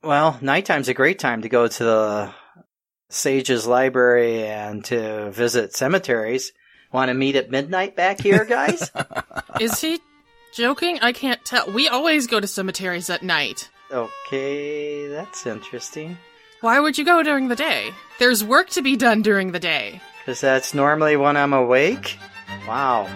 [0.02, 2.34] Well, nighttime's a great time to go to the
[3.10, 6.54] Sage's library and to visit cemeteries.
[6.94, 8.92] Want to meet at midnight back here, guys?
[9.60, 10.00] Is he
[10.54, 11.00] joking?
[11.02, 11.70] I can't tell.
[11.72, 13.70] We always go to cemeteries at night.
[13.92, 16.18] okay, that's interesting.
[16.62, 17.92] Why would you go during the day?
[18.20, 20.00] There's work to be done during the day.
[20.20, 22.18] Because that's normally when I'm awake?
[22.68, 23.10] Wow.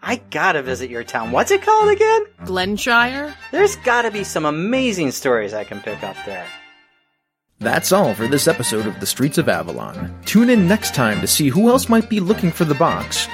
[0.00, 1.30] I gotta visit your town.
[1.32, 2.24] What's it called again?
[2.44, 3.34] Glenshire?
[3.50, 6.46] There's gotta be some amazing stories I can pick up there.
[7.60, 10.14] That's all for this episode of The Streets of Avalon.
[10.24, 13.26] Tune in next time to see who else might be looking for the box,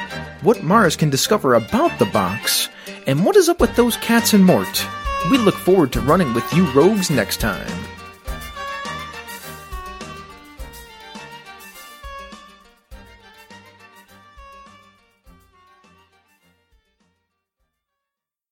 [0.42, 2.68] what Maris can discover about the box,
[3.06, 4.86] and what is up with those cats in Mort.
[5.30, 7.66] We look forward to running with you rogues next time.